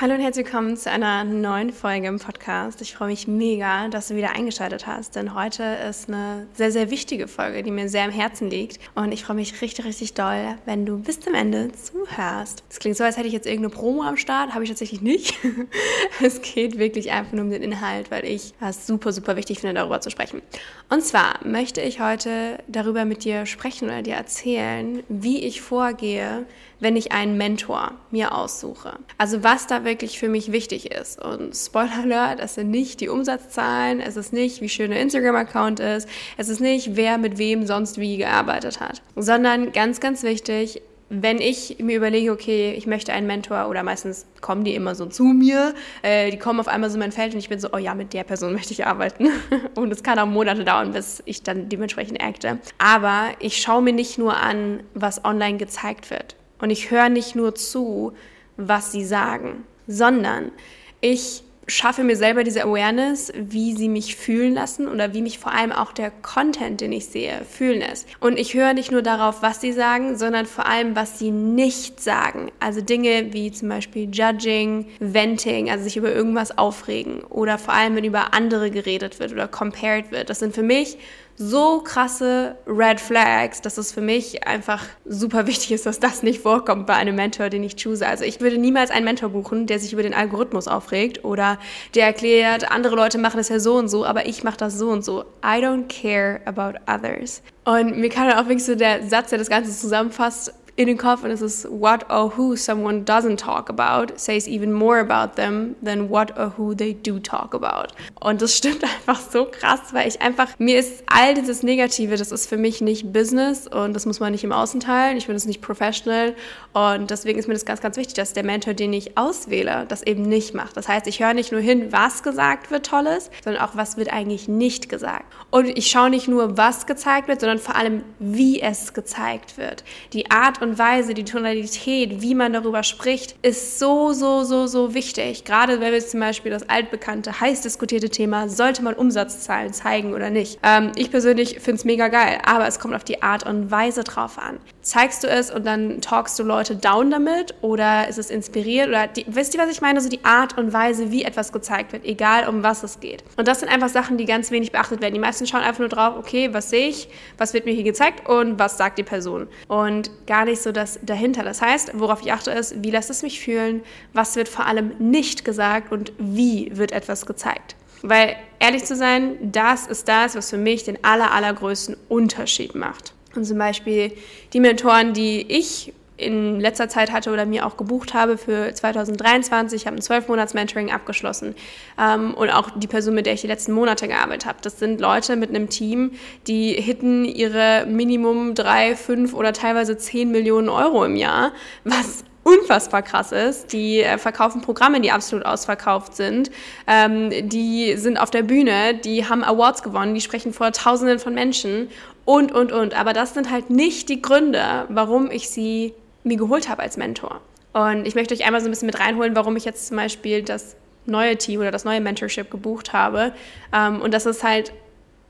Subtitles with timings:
[0.00, 2.80] Hallo und herzlich willkommen zu einer neuen Folge im Podcast.
[2.82, 6.92] Ich freue mich mega, dass du wieder eingeschaltet hast, denn heute ist eine sehr, sehr
[6.92, 8.78] wichtige Folge, die mir sehr am Herzen liegt.
[8.94, 12.62] Und ich freue mich richtig, richtig doll, wenn du bis zum Ende zuhörst.
[12.70, 15.36] Es klingt so, als hätte ich jetzt irgendeine Promo am Start, habe ich tatsächlich nicht.
[16.22, 19.74] es geht wirklich einfach nur um den Inhalt, weil ich es super, super wichtig finde,
[19.74, 20.42] darüber zu sprechen.
[20.90, 26.46] Und zwar möchte ich heute darüber mit dir sprechen oder dir erzählen, wie ich vorgehe,
[26.80, 28.98] wenn ich einen Mentor mir aussuche.
[29.18, 31.20] Also was da wirklich für mich wichtig ist.
[31.20, 35.80] Und Spoiler Alert, es sind nicht die Umsatzzahlen, es ist nicht, wie schön der Instagram-Account
[35.80, 40.82] ist, es ist nicht, wer mit wem sonst wie gearbeitet hat, sondern ganz, ganz wichtig,
[41.10, 45.06] wenn ich mir überlege, okay, ich möchte einen Mentor oder meistens kommen die immer so
[45.06, 47.70] zu mir, äh, die kommen auf einmal so in mein Feld und ich bin so,
[47.72, 49.30] oh ja, mit der Person möchte ich arbeiten.
[49.74, 52.58] und es kann auch Monate dauern, bis ich dann dementsprechend acte.
[52.76, 56.36] Aber ich schaue mir nicht nur an, was online gezeigt wird.
[56.60, 58.12] Und ich höre nicht nur zu,
[58.58, 60.52] was sie sagen, sondern
[61.00, 65.52] ich schaffe mir selber diese Awareness, wie sie mich fühlen lassen oder wie mich vor
[65.52, 68.08] allem auch der Content, den ich sehe, fühlen lässt.
[68.20, 72.00] Und ich höre nicht nur darauf, was sie sagen, sondern vor allem, was sie nicht
[72.00, 72.50] sagen.
[72.58, 77.96] Also Dinge wie zum Beispiel Judging, Venting, also sich über irgendwas aufregen oder vor allem,
[77.96, 80.30] wenn über andere geredet wird oder compared wird.
[80.30, 80.96] Das sind für mich
[81.38, 86.42] so krasse Red Flags, dass es für mich einfach super wichtig ist, dass das nicht
[86.42, 88.06] vorkommt bei einem Mentor, den ich choose.
[88.06, 91.58] Also ich würde niemals einen Mentor buchen, der sich über den Algorithmus aufregt oder
[91.94, 94.90] der erklärt, andere Leute machen das ja so und so, aber ich mache das so
[94.90, 95.22] und so.
[95.44, 97.42] I don't care about others.
[97.64, 101.24] Und mir kann dann auch so der Satz, der das Ganze zusammenfasst, in den Kopf
[101.24, 105.74] und es ist what or who someone doesn't talk about says even more about them
[105.84, 107.88] than what or who they do talk about.
[108.20, 112.30] Und das stimmt einfach so krass, weil ich einfach, mir ist all dieses Negative, das
[112.30, 115.16] ist für mich nicht Business und das muss man nicht im Außen teilen.
[115.16, 116.36] Ich finde es nicht professional
[116.74, 120.04] und deswegen ist mir das ganz, ganz wichtig, dass der Mentor, den ich auswähle, das
[120.04, 120.76] eben nicht macht.
[120.76, 124.12] Das heißt, ich höre nicht nur hin, was gesagt wird Tolles, sondern auch, was wird
[124.12, 125.24] eigentlich nicht gesagt.
[125.50, 129.82] Und ich schaue nicht nur, was gezeigt wird, sondern vor allem, wie es gezeigt wird.
[130.12, 134.66] Die Art und und Weise, die Tonalität, wie man darüber spricht, ist so, so, so,
[134.66, 135.44] so wichtig.
[135.44, 140.30] Gerade wenn wir zum Beispiel das altbekannte, heiß diskutierte Thema, sollte man Umsatzzahlen zeigen oder
[140.30, 140.58] nicht.
[140.62, 144.04] Ähm, ich persönlich finde es mega geil, aber es kommt auf die Art und Weise
[144.04, 144.58] drauf an.
[144.82, 149.06] Zeigst du es und dann talkst du Leute down damit oder ist es inspiriert oder
[149.06, 150.00] die, wisst ihr, was ich meine?
[150.00, 153.24] So die Art und Weise, wie etwas gezeigt wird, egal um was es geht.
[153.36, 155.14] Und das sind einfach Sachen, die ganz wenig beachtet werden.
[155.14, 157.08] Die meisten schauen einfach nur drauf, okay, was sehe ich,
[157.38, 159.48] was wird mir hier gezeigt und was sagt die Person.
[159.66, 161.42] Und gar nicht so das dahinter.
[161.42, 163.82] Das heißt, worauf ich achte ist, wie lässt es mich fühlen,
[164.12, 167.76] was wird vor allem nicht gesagt und wie wird etwas gezeigt.
[168.02, 173.12] Weil ehrlich zu sein, das ist das, was für mich den aller, allergrößten Unterschied macht.
[173.34, 174.12] Und zum Beispiel
[174.52, 179.82] die Mentoren, die ich in letzter Zeit hatte oder mir auch gebucht habe für 2023.
[179.82, 181.54] Ich habe ein 12-Monats-Mentoring abgeschlossen.
[181.98, 184.58] Ähm, und auch die Person, mit der ich die letzten Monate gearbeitet habe.
[184.60, 186.12] Das sind Leute mit einem Team,
[186.46, 191.52] die hitten ihre Minimum drei, fünf oder teilweise zehn Millionen Euro im Jahr,
[191.84, 193.72] was unfassbar krass ist.
[193.72, 196.50] Die äh, verkaufen Programme, die absolut ausverkauft sind.
[196.86, 201.34] Ähm, die sind auf der Bühne, die haben Awards gewonnen, die sprechen vor Tausenden von
[201.34, 201.88] Menschen
[202.24, 202.98] und, und, und.
[202.98, 205.94] Aber das sind halt nicht die Gründe, warum ich sie
[206.28, 207.40] mir geholt habe als Mentor.
[207.72, 210.42] Und ich möchte euch einmal so ein bisschen mit reinholen, warum ich jetzt zum Beispiel
[210.42, 213.32] das neue Team oder das neue Mentorship gebucht habe.
[213.72, 214.72] Ähm, und das ist halt,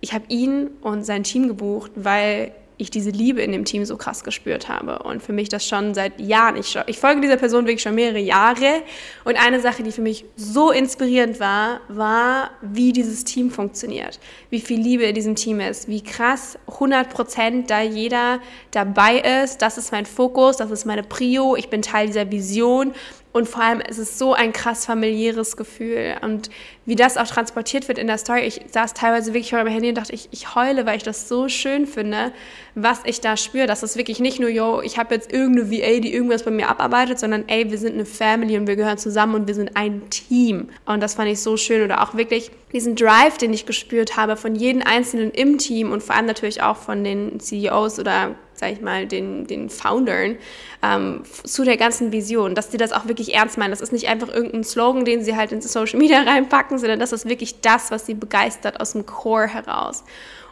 [0.01, 3.97] ich habe ihn und sein Team gebucht, weil ich diese Liebe in dem Team so
[3.97, 5.01] krass gespürt habe.
[5.01, 6.57] Und für mich das schon seit Jahren.
[6.57, 8.83] Ich, ich folge dieser Person wirklich schon mehrere Jahre.
[9.25, 14.21] Und eine Sache, die für mich so inspirierend war, war, wie dieses Team funktioniert.
[14.51, 15.89] Wie viel Liebe in diesem Team ist.
[15.89, 18.41] Wie krass 100 Prozent da jeder
[18.71, 19.61] dabei ist.
[19.61, 21.57] Das ist mein Fokus, das ist meine Prio.
[21.57, 22.95] Ich bin Teil dieser Vision.
[23.33, 26.17] Und vor allem es ist so ein krass familiäres Gefühl.
[26.23, 26.49] Und
[26.87, 29.91] wie das auch transportiert wird in der Story, ich saß teilweise wirklich vor meinem Handy
[29.91, 32.33] und dachte, ich, ich heule, weil ich das so schön finde,
[32.75, 33.67] was ich da spüre.
[33.67, 36.69] Das ist wirklich nicht nur, yo, ich habe jetzt irgendeine VA, die irgendwas bei mir
[36.69, 40.09] abarbeitet, sondern ey, wir sind eine Family und wir gehören zusammen und wir sind ein
[40.09, 40.71] Team.
[40.87, 41.85] Und das fand ich so schön.
[41.85, 46.03] Oder auch wirklich diesen Drive, den ich gespürt habe von jedem Einzelnen im Team und
[46.03, 50.37] vor allem natürlich auch von den CEOs oder sag ich mal, den, den Foundern
[50.83, 53.71] ähm, zu der ganzen Vision, dass sie das auch wirklich ernst meinen.
[53.71, 57.13] Das ist nicht einfach irgendein Slogan, den sie halt in Social Media reinpacken, sondern das
[57.13, 60.05] ist wirklich das, was sie begeistert aus dem Core heraus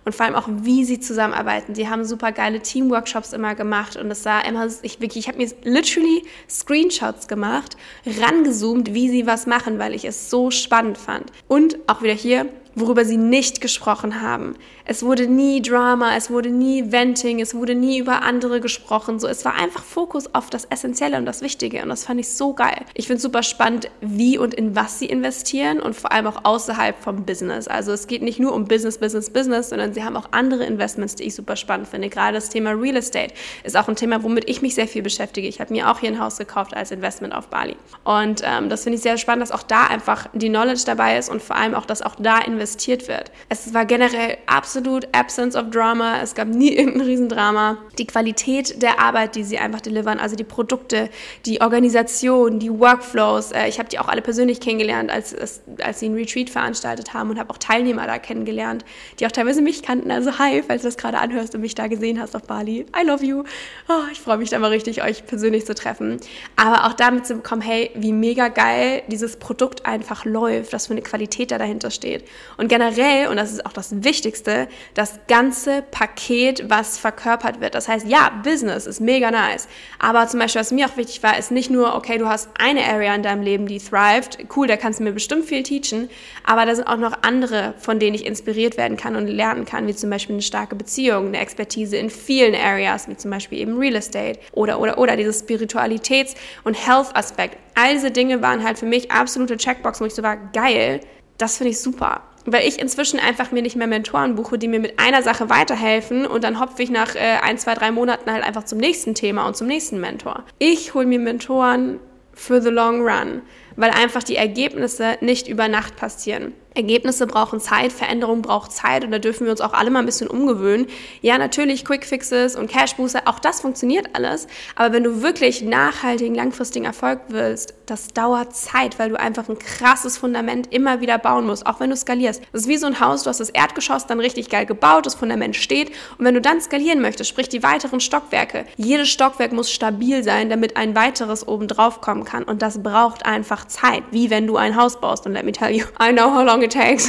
[0.06, 1.75] und vor allem auch, wie sie zusammenarbeiten.
[1.75, 5.38] Die haben super geile Teamworkshops immer gemacht und es sah immer, ich wirklich, ich habe
[5.38, 7.76] mir literally Screenshots gemacht,
[8.06, 11.32] rangezoomt, wie sie was machen, weil ich es so spannend fand.
[11.49, 14.55] Und auch wieder hier, worüber sie nicht gesprochen haben.
[14.84, 19.19] Es wurde nie Drama, es wurde nie Venting, es wurde nie über andere gesprochen.
[19.19, 22.28] So, es war einfach Fokus auf das Essentielle und das Wichtige und das fand ich
[22.28, 22.84] so geil.
[22.94, 27.02] Ich finde super spannend, wie und in was sie investieren und vor allem auch außerhalb
[27.02, 27.67] vom Business.
[27.67, 31.14] Also es geht nicht nur um Business, Business, Business, sondern sie haben auch andere Investments,
[31.14, 32.11] die ich super spannend finde.
[32.11, 33.32] Gerade das Thema Real Estate
[33.64, 35.49] ist auch ein Thema, womit ich mich sehr viel beschäftige.
[35.49, 37.76] Ich habe mir auch hier ein Haus gekauft als Investment auf Bali.
[38.05, 41.31] Und ähm, das finde ich sehr spannend, dass auch da einfach die Knowledge dabei ist
[41.31, 43.30] und vor allem auch, dass auch da investiert wird.
[43.48, 46.20] Es war generell absolut Absence of Drama.
[46.20, 47.78] Es gab nie irgendein Riesendrama.
[47.98, 51.08] Die Qualität der Arbeit, die sie einfach delivern, also die Produkte,
[51.44, 53.52] die Organisation, die Workflows.
[53.52, 57.30] Äh, ich habe die auch alle persönlich kennengelernt, als, als sie einen Retreat veranstaltet haben
[57.30, 58.84] und habe auch Teilnehmer da kennengelernt,
[59.20, 60.10] die auch teilweise mich kannten.
[60.10, 62.84] Also hi, falls du das gerade anhörst und mich da gesehen hast auf Bali.
[63.00, 63.44] I love you.
[63.88, 66.18] Oh, ich freue mich da mal richtig, euch persönlich zu treffen.
[66.56, 70.94] Aber auch damit zu bekommen, hey, wie mega geil dieses Produkt einfach läuft, was für
[70.94, 72.24] eine Qualität da dahinter steht.
[72.56, 77.75] Und generell, und das ist auch das Wichtigste, das ganze Paket, was verkörpert wird.
[77.75, 79.69] Das heißt, ja, Business ist mega nice.
[79.99, 82.85] Aber zum Beispiel, was mir auch wichtig war, ist nicht nur, okay, du hast eine
[82.85, 84.38] Area in deinem Leben, die thrived.
[84.55, 86.08] Cool, da kannst du mir bestimmt viel teachen.
[86.44, 89.87] Aber da sind auch noch andere, von denen ich inspiriert werden kann und lernen kann,
[89.87, 93.79] wie zum Beispiel eine starke Beziehung, eine Expertise in vielen Areas, wie zum Beispiel eben
[93.79, 97.59] Real Estate oder, oder, oder dieses Spiritualitäts- und Health-Aspekt.
[97.75, 101.00] All diese Dinge waren halt für mich absolute Checkboxen, wo ich so war, geil,
[101.37, 104.81] das finde ich super weil ich inzwischen einfach mir nicht mehr Mentoren buche, die mir
[104.81, 108.44] mit einer Sache weiterhelfen und dann hopfe ich nach äh, ein, zwei, drei Monaten halt
[108.44, 110.44] einfach zum nächsten Thema und zum nächsten Mentor.
[110.58, 111.98] Ich hole mir Mentoren
[112.32, 113.43] für the long run,
[113.76, 116.52] weil einfach die Ergebnisse nicht über Nacht passieren.
[116.76, 120.06] Ergebnisse brauchen Zeit, Veränderung braucht Zeit und da dürfen wir uns auch alle mal ein
[120.06, 120.87] bisschen umgewöhnen.
[121.23, 124.46] Ja, natürlich Quick Fixes und Cash Booster, auch das funktioniert alles.
[124.75, 129.58] Aber wenn du wirklich nachhaltigen, langfristigen Erfolg willst, das dauert Zeit, weil du einfach ein
[129.58, 132.43] krasses Fundament immer wieder bauen musst, auch wenn du skalierst.
[132.52, 135.14] Das ist wie so ein Haus, du hast das Erdgeschoss dann richtig geil gebaut, das
[135.14, 139.70] Fundament steht und wenn du dann skalieren möchtest, sprich die weiteren Stockwerke, jedes Stockwerk muss
[139.70, 144.31] stabil sein, damit ein weiteres oben drauf kommen kann und das braucht einfach Zeit, wie
[144.31, 146.70] wenn du ein Haus baust und let me tell you, I know how long it
[146.70, 147.08] takes.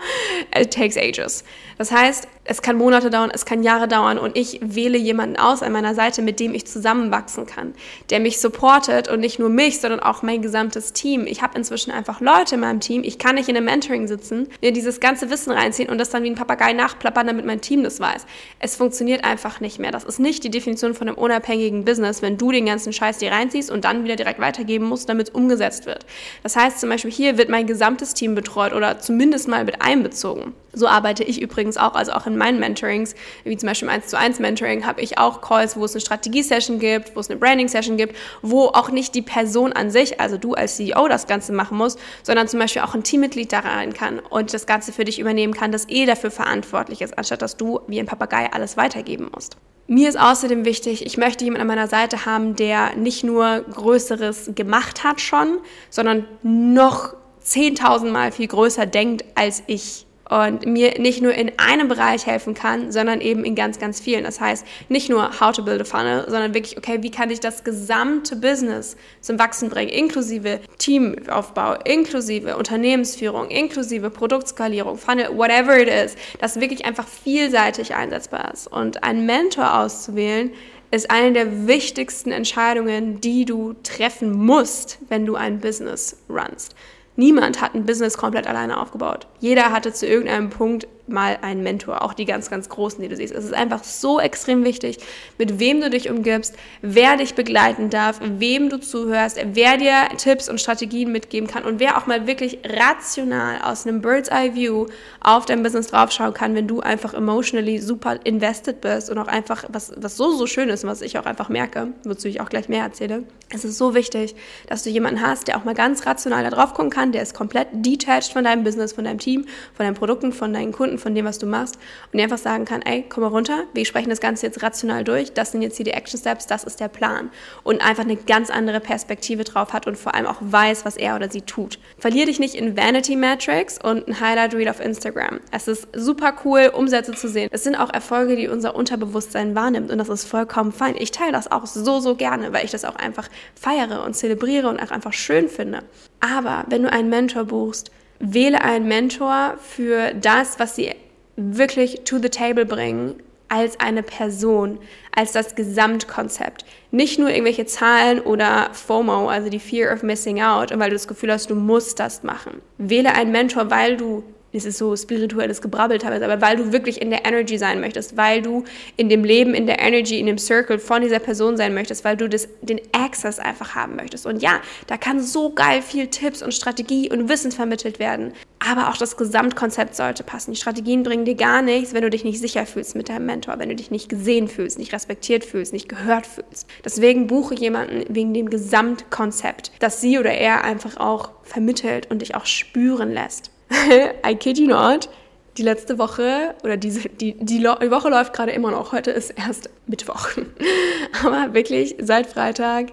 [0.56, 1.44] it takes ages.
[1.78, 5.62] Das heißt, es kann Monate dauern, es kann Jahre dauern und ich wähle jemanden aus
[5.62, 7.74] an meiner Seite, mit dem ich zusammenwachsen kann,
[8.10, 11.26] der mich supportet und nicht nur mich, sondern auch mein gesamtes Team.
[11.26, 13.02] Ich habe inzwischen einfach Leute in meinem Team.
[13.02, 16.22] Ich kann nicht in einem Mentoring sitzen, mir dieses ganze Wissen reinziehen und das dann
[16.22, 18.26] wie ein Papagei nachplappern, damit mein Team das weiß.
[18.58, 19.90] Es funktioniert einfach nicht mehr.
[19.90, 23.32] Das ist nicht die Definition von einem unabhängigen Business, wenn du den ganzen Scheiß dir
[23.32, 26.04] reinziehst und dann wieder direkt weitergeben musst, damit es umgesetzt wird.
[26.42, 30.52] Das heißt zum Beispiel hier wird mein gesamtes Team betreut oder zumindest mal mit einbezogen.
[30.74, 34.08] So arbeite ich übrigens auch, also auch in meinen Mentorings, wie zum Beispiel im 1
[34.08, 37.38] zu 1 Mentoring, habe ich auch Calls, wo es eine Strategie-Session gibt, wo es eine
[37.38, 41.52] Branding-Session gibt, wo auch nicht die Person an sich, also du als CEO das Ganze
[41.52, 45.04] machen musst, sondern zum Beispiel auch ein Teammitglied da rein kann und das Ganze für
[45.04, 48.76] dich übernehmen kann, das eh dafür verantwortlich ist, anstatt dass du wie ein Papagei alles
[48.76, 49.56] weitergeben musst.
[49.86, 54.52] Mir ist außerdem wichtig, ich möchte jemanden an meiner Seite haben, der nicht nur Größeres
[54.54, 55.58] gemacht hat schon,
[55.90, 57.14] sondern noch
[57.44, 62.54] 10.000 Mal viel größer denkt als ich und mir nicht nur in einem Bereich helfen
[62.54, 64.24] kann, sondern eben in ganz, ganz vielen.
[64.24, 67.40] Das heißt, nicht nur how to build a funnel, sondern wirklich, okay, wie kann ich
[67.40, 75.88] das gesamte Business zum Wachsen bringen, inklusive Teamaufbau, inklusive Unternehmensführung, inklusive Produktskalierung, Funnel, whatever it
[75.88, 78.66] is, das wirklich einfach vielseitig einsetzbar ist.
[78.66, 80.50] Und einen Mentor auszuwählen,
[80.90, 86.74] ist eine der wichtigsten Entscheidungen, die du treffen musst, wenn du ein Business runst.
[87.16, 89.26] Niemand hat ein Business komplett alleine aufgebaut.
[89.38, 93.16] Jeder hatte zu irgendeinem Punkt mal einen Mentor, auch die ganz, ganz großen, die du
[93.16, 93.34] siehst.
[93.34, 94.98] Es ist einfach so extrem wichtig,
[95.38, 100.48] mit wem du dich umgibst, wer dich begleiten darf, wem du zuhörst, wer dir Tipps
[100.48, 104.86] und Strategien mitgeben kann und wer auch mal wirklich rational aus einem Bird's Eye View
[105.20, 109.64] auf dein Business draufschauen kann, wenn du einfach emotionally super invested bist und auch einfach,
[109.68, 112.48] was, was so, so schön ist und was ich auch einfach merke, wozu ich auch
[112.48, 113.24] gleich mehr erzähle.
[113.50, 114.34] Es ist so wichtig,
[114.68, 117.34] dass du jemanden hast, der auch mal ganz rational da drauf gucken kann, der ist
[117.34, 119.44] komplett detached von deinem Business, von deinem Team,
[119.74, 121.78] von deinen Produkten, von deinen Kunden Sekunden von dem, was du machst
[122.12, 125.04] und dir einfach sagen kann, ey, komm mal runter, wir sprechen das Ganze jetzt rational
[125.04, 127.30] durch, das sind jetzt hier die Action Steps, das ist der Plan
[127.62, 131.16] und einfach eine ganz andere Perspektive drauf hat und vor allem auch weiß, was er
[131.16, 131.78] oder sie tut.
[131.98, 135.40] Verlier dich nicht in Vanity Metrics und ein Highlight Reel auf Instagram.
[135.50, 137.48] Es ist super cool, Umsätze zu sehen.
[137.52, 140.94] Es sind auch Erfolge, die unser Unterbewusstsein wahrnimmt und das ist vollkommen fein.
[140.98, 144.68] Ich teile das auch so, so gerne, weil ich das auch einfach feiere und zelebriere
[144.68, 145.82] und auch einfach schön finde.
[146.20, 150.94] Aber wenn du einen Mentor buchst, wähle einen Mentor für das, was sie
[151.36, 153.16] wirklich to the table bringen,
[153.48, 154.78] als eine Person,
[155.14, 156.64] als das Gesamtkonzept.
[156.90, 160.96] Nicht nur irgendwelche Zahlen oder FOMO, also die Fear of Missing Out, und weil du
[160.96, 162.62] das Gefühl hast, du musst das machen.
[162.78, 164.24] Wähle einen Mentor, weil du
[164.58, 168.16] es ist so spirituelles Gebrabbel teilweise, aber weil du wirklich in der Energy sein möchtest,
[168.16, 168.64] weil du
[168.96, 172.16] in dem Leben, in der Energy, in dem Circle von dieser Person sein möchtest, weil
[172.16, 174.26] du das, den Access einfach haben möchtest.
[174.26, 178.88] Und ja, da kann so geil viel Tipps und Strategie und Wissen vermittelt werden, aber
[178.88, 180.52] auch das Gesamtkonzept sollte passen.
[180.52, 183.58] Die Strategien bringen dir gar nichts, wenn du dich nicht sicher fühlst mit deinem Mentor,
[183.58, 186.66] wenn du dich nicht gesehen fühlst, nicht respektiert fühlst, nicht gehört fühlst.
[186.84, 192.34] Deswegen buche jemanden wegen dem Gesamtkonzept, das sie oder er einfach auch vermittelt und dich
[192.34, 193.50] auch spüren lässt.
[194.26, 195.08] I kid you not,
[195.56, 198.92] die letzte Woche oder diese, die, die, Woche läuft gerade immer noch.
[198.92, 200.28] Heute ist erst Mittwoch.
[201.24, 202.92] Aber wirklich, seit Freitag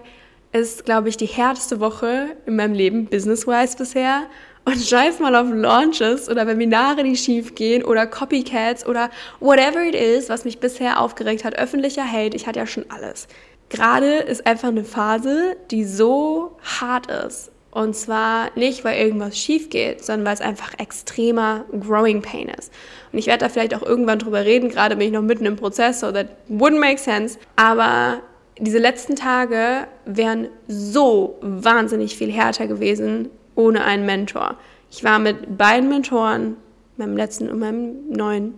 [0.52, 4.24] ist, glaube ich, die härteste Woche in meinem Leben, business-wise bisher.
[4.64, 9.10] Und scheiß mal auf Launches oder Webinare, die schief gehen oder Copycats oder
[9.40, 11.58] whatever it is, was mich bisher aufgeregt hat.
[11.58, 13.26] Öffentlicher Hate, ich hatte ja schon alles.
[13.70, 19.70] Gerade ist einfach eine Phase, die so hart ist und zwar nicht, weil irgendwas schief
[19.70, 22.70] geht, sondern weil es einfach extremer Growing Pain ist.
[23.10, 25.56] Und ich werde da vielleicht auch irgendwann drüber reden, gerade bin ich noch mitten im
[25.56, 27.38] Prozess, so that wouldn't make sense.
[27.56, 28.20] Aber
[28.58, 34.56] diese letzten Tage wären so wahnsinnig viel härter gewesen ohne einen Mentor.
[34.90, 36.58] Ich war mit beiden Mentoren,
[36.98, 38.52] meinem letzten und meinem neuen,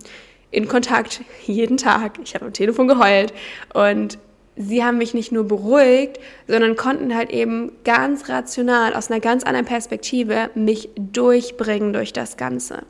[0.50, 2.18] in Kontakt jeden Tag.
[2.24, 3.32] Ich habe am Telefon geheult
[3.74, 4.18] und
[4.56, 9.42] sie haben mich nicht nur beruhigt, sondern konnten halt eben ganz rational aus einer ganz
[9.44, 12.82] anderen Perspektive mich durchbringen durch das Ganze.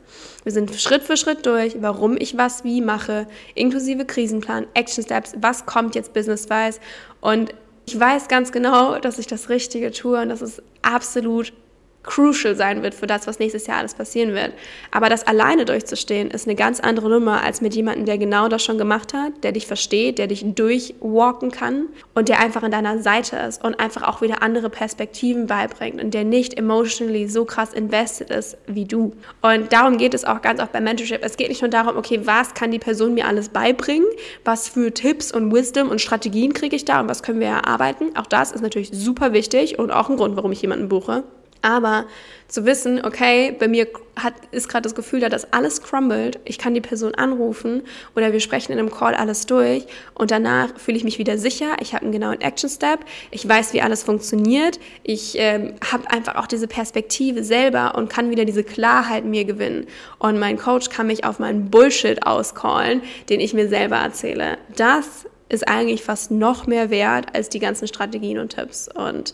[0.43, 5.33] Wir sind Schritt für Schritt durch, warum ich was wie mache, inklusive Krisenplan, Action Steps,
[5.39, 6.79] was kommt jetzt business-wise
[7.21, 7.53] und
[7.87, 11.53] ich weiß ganz genau, dass ich das Richtige tue und das ist absolut
[12.05, 14.53] crucial sein wird für das, was nächstes Jahr alles passieren wird.
[14.91, 18.63] Aber das alleine durchzustehen, ist eine ganz andere Nummer als mit jemandem, der genau das
[18.63, 22.99] schon gemacht hat, der dich versteht, der dich durchwalken kann und der einfach an deiner
[22.99, 27.73] Seite ist und einfach auch wieder andere Perspektiven beibringt und der nicht emotionally so krass
[27.73, 29.13] invested ist wie du.
[29.41, 31.19] Und darum geht es auch ganz oft beim Mentorship.
[31.23, 34.07] Es geht nicht nur darum, okay, was kann die Person mir alles beibringen,
[34.43, 38.15] was für Tipps und Wisdom und Strategien kriege ich da und was können wir erarbeiten.
[38.15, 41.23] Auch das ist natürlich super wichtig und auch ein Grund, warum ich jemanden buche.
[41.61, 42.05] Aber
[42.47, 46.57] zu wissen, okay, bei mir hat, ist gerade das Gefühl da, dass alles crumbled, ich
[46.57, 47.81] kann die Person anrufen
[48.15, 51.75] oder wir sprechen in einem Call alles durch und danach fühle ich mich wieder sicher,
[51.81, 52.99] ich habe einen genauen Action-Step,
[53.31, 58.29] ich weiß, wie alles funktioniert, ich ähm, habe einfach auch diese Perspektive selber und kann
[58.29, 59.87] wieder diese Klarheit mir gewinnen.
[60.19, 64.57] Und mein Coach kann mich auf meinen Bullshit auscallen, den ich mir selber erzähle.
[64.75, 68.87] Das ist eigentlich fast noch mehr wert als die ganzen Strategien und Tipps.
[68.93, 69.33] Und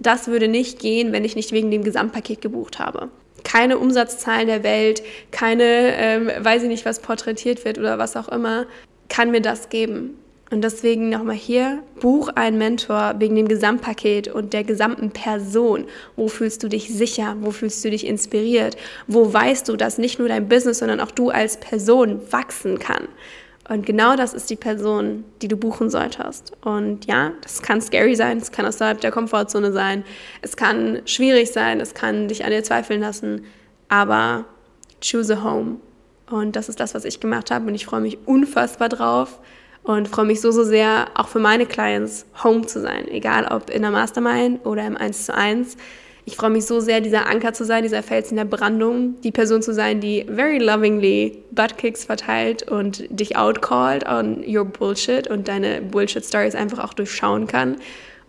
[0.00, 3.10] das würde nicht gehen, wenn ich nicht wegen dem Gesamtpaket gebucht habe.
[3.44, 5.64] Keine Umsatzzahlen der Welt, keine,
[5.96, 8.66] ähm, weiß ich nicht, was porträtiert wird oder was auch immer,
[9.08, 10.16] kann mir das geben.
[10.50, 15.84] Und deswegen nochmal hier, buch einen Mentor wegen dem Gesamtpaket und der gesamten Person.
[16.16, 17.36] Wo fühlst du dich sicher?
[17.40, 18.76] Wo fühlst du dich inspiriert?
[19.06, 23.06] Wo weißt du, dass nicht nur dein Business, sondern auch du als Person wachsen kann?
[23.68, 26.52] Und genau das ist die Person, die du buchen solltest.
[26.62, 30.04] Und ja, das kann scary sein, es kann außerhalb der Komfortzone sein,
[30.42, 33.44] es kann schwierig sein, es kann dich an dir zweifeln lassen,
[33.88, 34.44] aber
[35.00, 35.76] choose a home.
[36.30, 39.40] Und das ist das, was ich gemacht habe und ich freue mich unfassbar drauf
[39.82, 43.70] und freue mich so, so sehr, auch für meine Clients home zu sein, egal ob
[43.70, 45.76] in der Mastermind oder im 1 zu 1
[46.30, 49.32] ich freue mich so sehr, dieser Anker zu sein, dieser Fels in der Brandung, die
[49.32, 55.46] Person zu sein, die very lovingly Buttkicks verteilt und dich outcallt on your Bullshit und
[55.46, 57.76] deine Bullshit-Stories einfach auch durchschauen kann.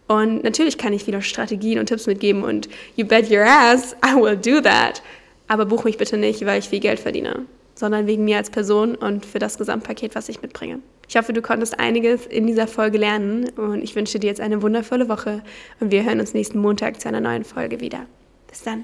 [0.10, 4.16] Und natürlich kann ich wieder Strategien und Tipps mitgeben und you bet your ass, I
[4.16, 5.02] will do that.
[5.48, 8.96] Aber buch mich bitte nicht, weil ich viel Geld verdiene, sondern wegen mir als Person
[8.96, 10.80] und für das Gesamtpaket, was ich mitbringe.
[11.08, 14.62] Ich hoffe, du konntest einiges in dieser Folge lernen und ich wünsche dir jetzt eine
[14.62, 15.42] wundervolle Woche
[15.80, 18.08] und wir hören uns nächsten Montag zu einer neuen Folge wieder.
[18.50, 18.84] Bis dann.